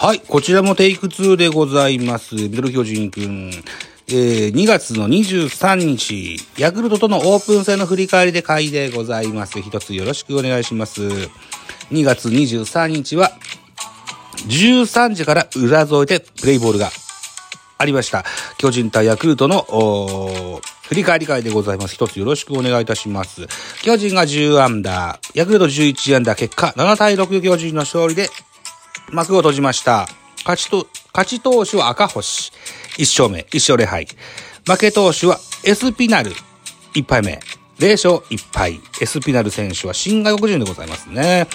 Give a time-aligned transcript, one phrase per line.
[0.00, 2.36] はい、こちらもテイク2でございます。
[2.36, 3.50] ミドル巨人くん。
[4.06, 9.60] えー、2月の23日、ヤクルトとのオープン戦の振り返りで会でございます。
[9.60, 11.02] 一つよろしくお願いします。
[11.02, 13.32] 2月23日は、
[14.46, 16.90] 13時から裏添えでプレイボールが
[17.76, 18.24] ありました。
[18.56, 21.96] 巨人対ヤクルトの、振り返り会でございます。
[21.96, 23.48] 一つよろしくお願いいたします。
[23.82, 28.30] 巨人が10アンダー、ヤクルト11アンダー、結果7対6巨人の勝利で
[29.12, 30.08] 幕を閉じました。
[30.44, 32.52] 勝ちと、勝ち投手は赤星。
[32.98, 34.06] 1勝目、1勝0敗。
[34.66, 36.32] 負け投手はエスピナル。
[36.94, 37.40] 1敗目。
[37.78, 38.80] 0勝1敗。
[39.00, 41.46] エスピナル選手は新外国人でございますね。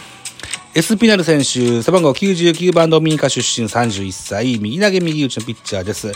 [0.75, 6.07] エスピナル選手、背番号99番ドミニカ出身31歳、右投げ右打ちのピッチャーです。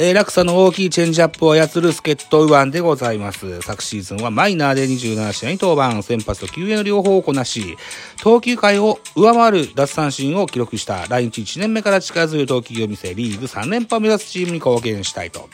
[0.00, 3.60] えー、落差の大きいチェンジアップを操る助っ人右腕でございます。
[3.60, 7.76] 昨シーズンはマイナーで27試合に登板、先発と救援の両方をこなし、
[8.20, 15.48] 投球回を上回る奪三振を記録した来日1年目から力強い投球を見せ、リーグ3連覇を目指すチームに貢献したいと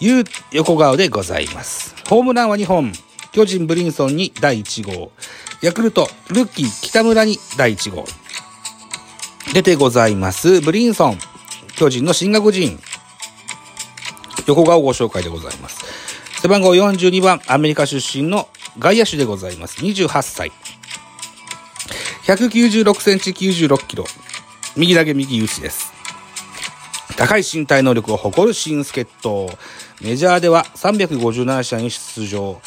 [0.00, 1.94] いう横顔でございます。
[2.08, 2.92] ホームランは2本、
[3.32, 5.12] 巨人ブリンソンに第1号、
[5.62, 8.04] ヤクルト、ルッキー、北村に第1号。
[9.54, 10.60] 出てございます。
[10.60, 11.18] ブリンソン、
[11.76, 12.80] 巨人の新学人。
[14.46, 15.84] 横顔ご紹介でございます。
[16.42, 18.48] 背番号42番、アメリカ出身の
[18.80, 19.80] 外野手でございます。
[19.80, 20.50] 28歳。
[22.24, 24.06] 196センチ96キロ。
[24.76, 25.92] 右投げ右打ちです。
[27.16, 29.50] 高い身体能力を誇る新助っ人。
[30.00, 32.60] メジャーでは357試合に出場。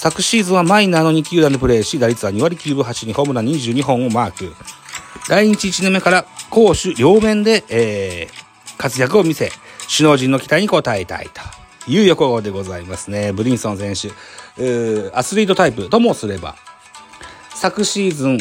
[0.00, 4.54] 昨シーズンはマイナーの2球団でプレーし、打率は2割9分8にホームラン22本をマーク。
[5.28, 9.50] 来日1年目から攻守両面で、えー、活躍を見せ、
[9.92, 11.28] 首脳陣の期待に応えたい
[11.84, 13.32] という横顔でございますね。
[13.32, 14.10] ブリンソン選手、
[14.62, 16.54] えー、アスリートタイプともすれば、
[17.56, 18.38] 昨シーズン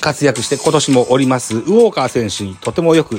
[0.00, 3.18] 活躍して今年もおります、ウォーカー選手にとてもよく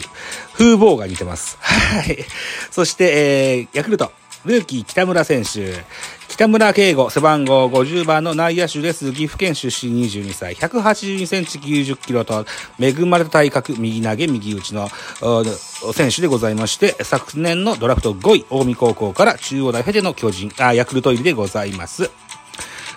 [0.53, 1.57] 風貌が似てます。
[1.59, 2.25] はい。
[2.71, 4.13] そして、えー、ヤクルト、
[4.43, 5.83] ルーキー北村選手。
[6.27, 9.11] 北村圭吾、背番号50番の内野手です。
[9.11, 10.55] 岐阜県出身22歳。
[10.55, 12.47] 182センチ90キロと、
[12.79, 14.89] 恵まれた体格、右投げ、右打ちの
[15.93, 22.09] 選手でございまして、昨年のドラフト5位、近江高校から中央大経ての巨人、あ、ヤクルト入りでございます。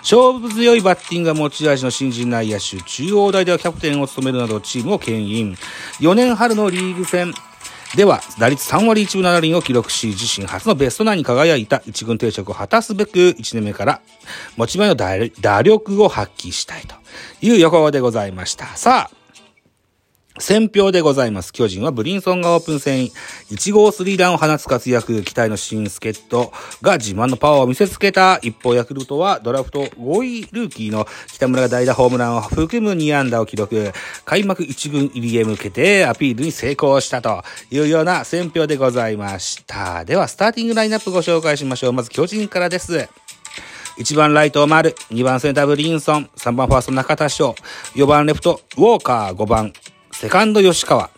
[0.01, 5.57] 勝負強いバッティングが持ち味の新人内野手、中央大ではキャプテンを務めるなどチームを牽引。
[5.99, 7.33] 4年春のリーグ戦、
[7.95, 14.01] では、打率3割1分7厘を記録し、自身初のベストナインに輝いた一軍定着を果たすべく、1年目から
[14.57, 16.95] 持ち前の打力を発揮したいと
[17.41, 18.65] いう予告でございました。
[18.75, 19.24] さあ、
[20.37, 21.53] 選票でございます。
[21.53, 23.05] 巨人はブリンソンがオープン戦
[23.51, 26.51] 1号スリーランを放つ活躍、期待の新助っ人
[26.81, 28.39] が自慢のパワーを見せつけた。
[28.41, 33.93] 一方、ヤクルトはドラフト5位ルーキーの北村が代打ホームランを含む2安打を記録。
[34.25, 37.41] 開幕1軍入りへ向けてアピールに成功したと
[37.71, 40.03] いうような選票でございました。
[40.03, 41.93] では、スターティングラインナップご紹介しましょう。
[41.93, 43.07] まず巨人からです。
[43.99, 47.55] 1番ライト丸、2番センターブリンソン、3番ファースト中田翔、
[47.95, 49.71] 4番レフトウォーカー、5番
[50.17, 51.09] セカンド吉川。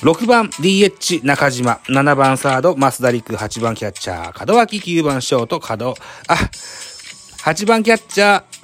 [0.00, 1.80] 6番 DH 中島。
[1.86, 3.34] 7番サード増田陸。
[3.34, 4.78] 8番キャッチャー門脇。
[4.78, 5.94] 9番ショート門、
[6.28, 6.34] あ、
[7.44, 8.57] 8番キャッチャー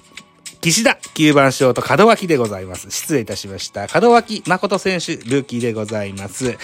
[0.65, 0.99] 岸田。
[1.15, 2.91] 9番ショート門脇でございます。
[2.91, 3.87] 失礼いたしました。
[4.01, 6.57] 門脇誠選手、ルーキーでございます。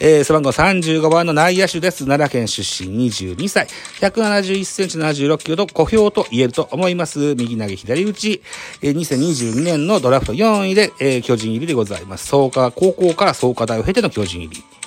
[0.00, 2.04] えー、背番号35番の内野手です。
[2.04, 3.66] 奈良県出身22歳。
[4.00, 7.34] 171センチ76キロと小兵と言えると思います。
[7.34, 8.42] 右投げ左打ち。
[8.80, 12.28] えー、2022年のドラフト4位で、えー、巨人入りでございます。
[12.28, 14.77] 創価高校から創価大を経ての巨人入り。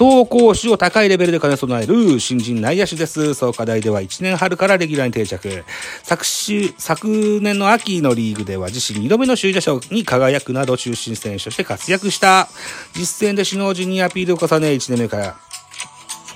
[0.00, 3.34] 走攻守を高いレベルで兼ね備える新人内野手です。
[3.34, 5.62] 創価大では1年春からレギュラーに定着。
[6.02, 12.48] 昨週、昨年の秋のリーグでは自身2度目の首位打者に輝くなど中心選手として活躍した。
[12.96, 15.36] 実戦で首脳陣にアピールを重ね1年目から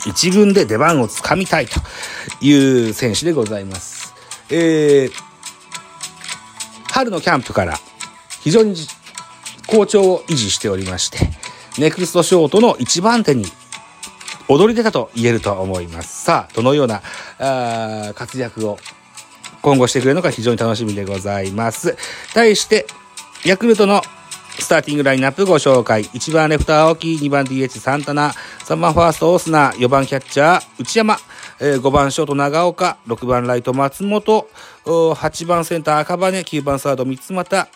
[0.06, 1.80] 一軍で出番をつかみたいと
[2.42, 4.12] いう選手でございます。
[4.50, 5.12] えー、
[6.92, 7.78] 春のキャンプから
[8.42, 8.76] 非常に
[9.66, 11.43] 好調を維持しておりまして、
[11.78, 13.44] ネクストショートの一番手に
[14.48, 16.24] 踊り出たと言えると思います。
[16.24, 17.02] さあ、どのような
[17.38, 18.78] あ活躍を
[19.62, 21.96] 今後してくれるのか非常に楽しみでございます。
[22.34, 22.86] 対して、
[23.44, 24.02] ヤクルトの
[24.58, 26.04] スターティングラインナップご紹介。
[26.04, 31.16] 1番レフト青木、2番 DH サンタナ、3番ファーストオースナ、4番キャッチャー内山、
[31.60, 34.48] えー、5番ショート長岡、6番ライト松本、
[34.84, 37.68] 8番センター赤羽、9番サード三俣、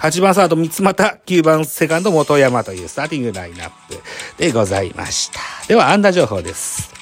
[0.00, 4.00] 8番サード三俣、9番セカンド元山というスターティングラインナップ
[4.36, 5.40] でございました。
[5.66, 6.92] では、安打情報です。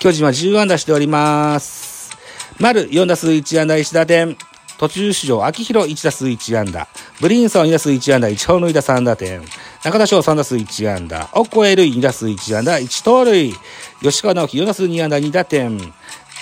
[0.00, 2.16] 巨人は10安打しております。
[2.58, 4.36] 丸4打数1安打1打点。
[4.78, 6.88] 途中出場、秋広1打数1安打。
[7.20, 9.42] ブリンソン2打数1安打、1本塁打3打点。
[9.84, 11.28] 中田翔3打数1安打。
[11.34, 13.54] オッコエルイ2打数1安打、1盗塁。
[14.02, 15.78] 吉川直樹4打数2安打2打点。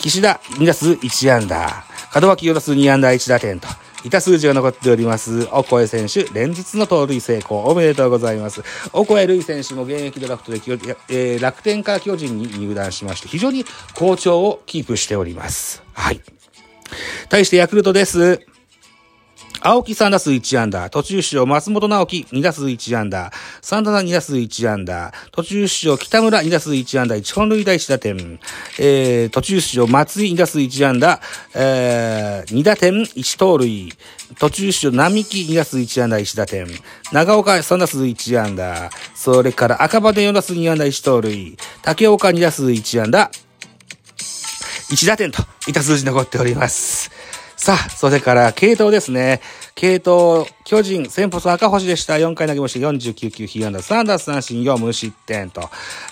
[0.01, 1.85] 岸田2打数1安打。
[2.15, 3.69] 門脇4打数2安打1打点と。
[4.07, 5.49] いた数字が残っております。
[5.51, 8.63] オコエ選手、連日の盗塁成功、おめでとうございます。
[8.93, 10.61] おこえるい選手も現役ドラフトで、
[11.09, 13.65] えー、楽天から巨人に入団しまして、非常に
[13.95, 15.83] 好調をキープしております。
[15.93, 16.21] はい。
[17.29, 18.47] 対してヤクルトです。
[19.61, 23.33] 青木3打数1安打、途中出場松本直樹2打数1安打、
[23.63, 28.39] サンダナ2打数1安打、途中出場北村2打数1安打、1本塁打1打点、
[28.79, 31.21] えー、途中出場松井2打数1安打、
[31.55, 33.93] えー、2打点1盗塁、
[34.39, 36.67] 途中出場並木2打数1安打1打点、
[37.13, 43.31] 長岡3打数1安打、それから赤羽4打数2安打1盗塁、竹岡2打数1安打、
[44.91, 47.16] 1打点といった数字残っております。
[47.57, 49.41] さあ、それから、系統ですね。
[49.75, 52.15] 系統、巨人、先発赤星でした。
[52.15, 55.63] 4回投げまして49球、被安打3打三振4無失点と。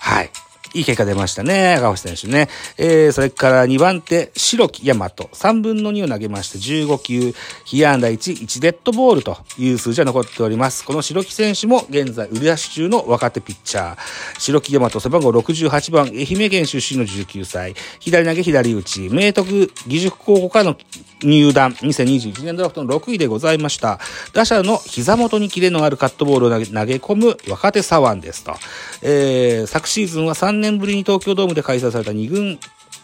[0.00, 0.30] はい。
[0.74, 2.48] いい結果出ましたね、赤星選手ね。
[2.78, 5.08] えー、それから2番手、白木大和。
[5.08, 7.32] 3分の2を投げまして、15球、
[7.64, 10.84] 被安打1、1デッドボールという数字が残っております。
[10.84, 13.98] この白木選手も現在、売り出し中の若手ピッチャー。
[14.40, 17.74] 白木大和、背番号68番、愛媛県出身の19歳。
[18.00, 19.08] 左投げ左打ち。
[19.12, 20.76] 明徳義塾高校からの
[21.22, 24.00] 入団、2021年ドラフトの6位でございました。
[24.32, 28.54] 打者の膝元にキレのあるカットボールを投げ投げ込む若手左腕ですと。
[29.02, 32.58] えー、昨シーズンは3年年ぶりに東京ドームで開催された2軍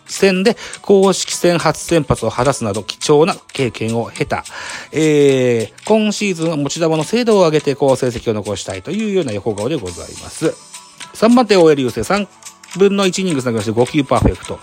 [0.07, 4.45] 戦で公式戦初先発を果たすなど貴重な経験を経た。
[4.93, 10.55] えー、今シーズンは持ち球の精度を上げて好成績を残したいというような横顔でございます。
[11.15, 12.27] 3番手 OL 優勢3
[12.78, 14.58] 分の1イニング投げまして5球パーフェクト。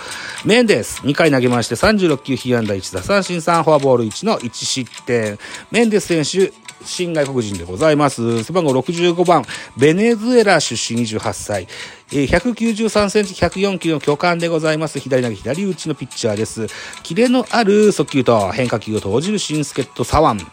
[0.45, 5.37] メンデス、2回投げまして36球被安打1打三振3フォアボール1の1失点。
[5.71, 6.53] メンデス選手、
[6.85, 8.43] 新外国人でございます。
[8.43, 9.43] 背番号65番、
[9.77, 11.67] ベネズエラ出身28歳。
[12.11, 14.99] 193センチ104キロの巨漢でございます。
[14.99, 16.67] 左投げ左打ちのピッチャーです。
[17.03, 20.45] キレのある速球と変化球を投じる新助っ人左腕。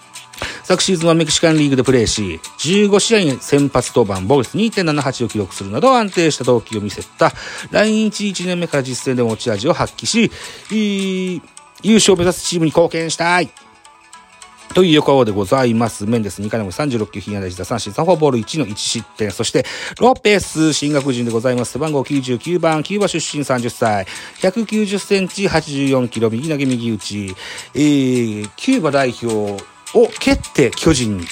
[0.65, 7.33] 昨シーズンはメキシカンリーグでプレーし、15試合に先発登板、ボルス2.78を記録するなど安定した動機を見せた、
[7.71, 10.31] 来日1年目から実戦で持ち味を発揮し、
[11.83, 13.51] 優勝を目指すチームに貢献したい。
[14.75, 16.05] という横でございます。
[16.05, 19.31] メンデス2回目36球、被安打1打三振3フォアボール1の1失点。
[19.31, 19.65] そして、
[20.01, 21.75] ロペス、進学人でございます。
[21.75, 24.07] 背番号99番、キューバ出身30歳。
[24.41, 27.37] 190センチ、84キロ、右投げ右打ち。
[27.75, 29.63] えー、キューバ代表
[29.95, 31.27] を蹴って巨人に、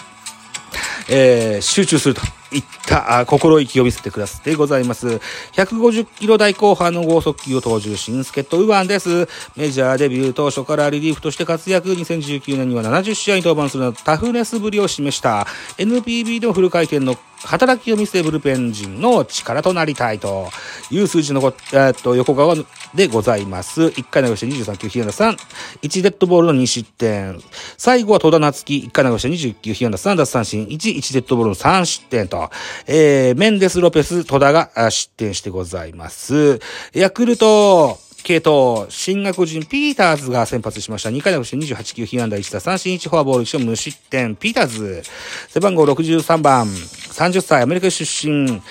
[1.11, 2.23] えー、集中すると。
[2.55, 5.20] いった心意気を見せてくださってございます。
[5.53, 9.29] 150キロ台後半の剛速球を投じる新助っ人右腕です。
[9.56, 15.47] メジャーデビュー当初からリリーフとして活躍、2019年には70試合に登板するなどタフネスぶりを示した
[15.78, 20.49] NPB でもフル回転の働きを見せブルペン陣の力となりたいと
[20.90, 22.54] いう数字の、えっと、横側
[22.94, 23.82] でございます。
[23.82, 25.37] 1回投げして23球、被安打3、
[25.82, 27.40] 1デッドボールの2失点。
[27.76, 32.50] 最後は戸田夏樹、1回投げして29球、被安打3奪三振、1、1デッドボールの3失点と、
[32.87, 36.61] えー、メンデス・ロペス、戸田が失点してございます。
[36.92, 41.11] ヤクルト、系統、進学人ピーターズが先発しました。
[41.11, 44.37] 2回投げして28球、被安打1打三振1フォアボール1無失点。
[44.37, 45.02] ピーターズ、
[45.49, 48.62] 背番号63番、30歳、アメリカ出身、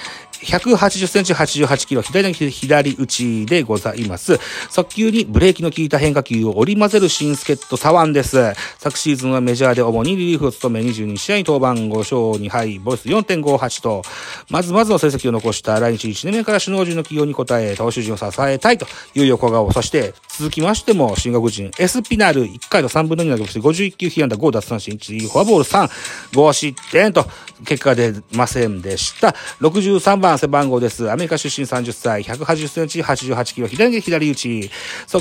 [0.43, 4.39] 180センチ88キロ、左の左打ちでございます。
[4.69, 8.53] 速球にブレーキの効いた変化球を織り交ぜる新助っ人左腕です。
[8.79, 14.01] 昨シーズンはメジャーで主にリリーフを務め22試合に登板5勝2敗、ボイス4.58と、
[14.49, 19.71] まずまずの成績を残した来日1年目から首脳陣の起用に応え、投手陣を支えたいという横顔。
[19.71, 25.89] そして、続きましても、新学人、エスピナル1回の3分の2投げまして、51球被安打5奪三振1、フォアボール3、
[26.31, 27.25] 5失点と、
[27.65, 29.35] 結果出ませんでした。
[29.59, 31.09] 63番背番号です。
[31.11, 34.71] アメリカ出身30歳、180センチ、88キロ、左左打ち。
[35.07, 35.19] そ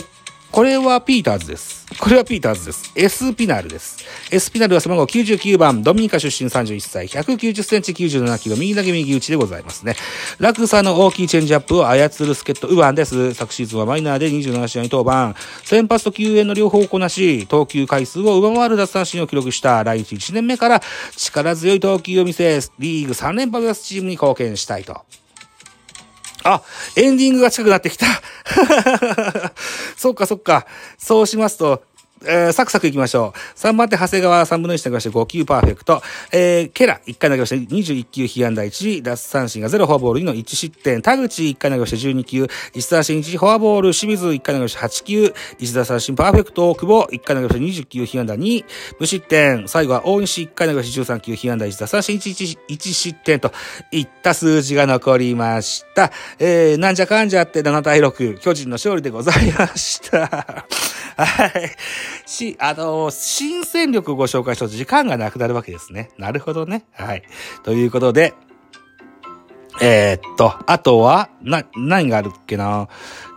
[0.53, 1.87] これはピーターズです。
[2.01, 2.93] これはピーターズです。
[2.97, 4.05] エスピナルです。
[4.33, 9.95] エスピナルは背番号99番、ドミニカ出身31歳、190センチ97キロ、右投げ右打ちでございますね。
[10.41, 13.33] 落差の大きいチェンジアップを操る助っ人、ウバンです。
[13.35, 15.39] 昨シーズンはマイナーで27試合に登板。
[15.65, 20.83] 先発と救援の両方をこなし、投球回数を上回る奪三振を記録した来日1年目から
[21.17, 25.01] 力強い投球を見せ、リーグ3連覇を目指すチームに貢献したいと。
[26.45, 26.63] あ、
[26.97, 28.07] エンディングが近くなってきた。
[29.97, 30.67] そっかそっか。
[30.99, 31.83] そうしますと、
[32.27, 33.59] えー、サクサクいきましょう。
[33.59, 36.03] 3番手、長谷川3分の1投げまして5球パーフェクト。
[36.33, 41.01] えー、ケラ1回投げまして21球被安打1、奪三振が0フォアボール2の1失点。
[41.01, 48.65] 田口1回投げまして12球、1三振1フォアボール、清水1回投げまして8球、1奪三振パーフェクト、久保1回投げまして20球被安打2、
[48.99, 49.69] 無失点。
[49.69, 53.53] 最後は大西1回投げまして13球被安打1奪三振 1, 1失点と
[53.93, 56.13] いった数字が残りました。
[56.39, 60.67] えー、なんじゃかんじゃって7対6、巨人の勝利でございました。
[61.25, 61.71] はい。
[62.27, 66.11] し、あの、新戦力をご紹介したと時間がなくなるわけですね。
[66.19, 66.85] なるほどね。
[66.93, 67.23] はい。
[67.63, 68.35] ということで、
[69.81, 72.89] えー、っと、あとは、な、何があるっけな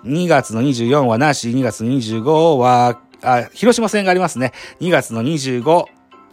[0.03, 4.51] ?2 月の24はなし、2月の25は、あ、広島戦がありますね。
[4.81, 5.85] 2月の25、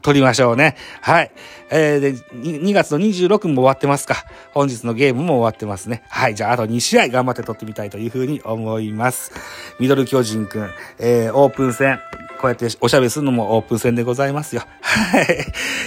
[0.02, 0.76] 取りましょうね。
[1.00, 1.32] はい。
[1.70, 4.16] えー、で、2月の26も終わってますか。
[4.52, 6.02] 本日のゲームも終わってますね。
[6.08, 6.34] はい。
[6.34, 9.32] じゃあ、あと2試合頑張って取ってみたいというふうに思います。
[9.78, 12.00] ミドル巨人くん、えー、オープン戦。
[12.40, 14.62] こうやっておしゃべりするのもオープン戦でございますよ。
[14.80, 15.26] はい。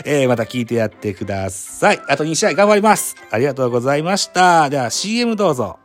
[0.06, 2.02] えー、また聞いてやってください。
[2.08, 3.16] あと2試合頑張ります。
[3.32, 4.70] ありがとうございました。
[4.70, 5.83] では CM どうぞ。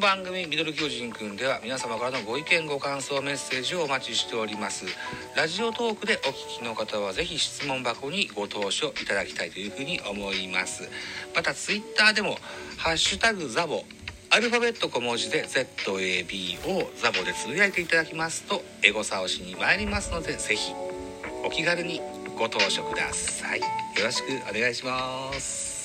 [0.00, 4.86] 番組ミドル巨人くんでは皆様からのご意見ご感想メッセージをお待ちしております。
[5.36, 10.88] ラジオトークでお聞きの方はぜひ質問箱にご投書いただきたいというふうに思います。
[11.36, 12.38] またツイッターでも
[12.78, 13.84] ハッシュタグザボ
[14.30, 20.72] アルファベット小文字で ZAB をザボでつぶやいていただきますとエゴサをしに参りますのでぜひ
[21.44, 22.00] お気軽に
[22.38, 23.60] ご投書ください。
[23.60, 23.66] よ
[24.02, 25.79] ろしくお願いします。